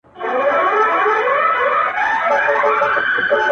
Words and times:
درې 2.31 2.53
ملګري- 2.61 3.45